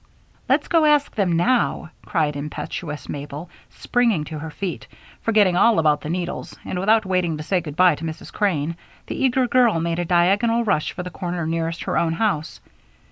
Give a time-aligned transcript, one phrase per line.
[0.49, 4.87] "Let's go ask them now," cried impetuous Mabel, springing to her feet.
[5.21, 8.33] Forgetting all about the needles and without waiting to say good by to Mrs.
[8.33, 12.41] Crane, the eager girl made a diagonal rush for the corner nearest her own home.